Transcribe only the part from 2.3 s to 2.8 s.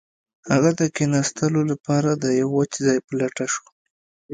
یو وچ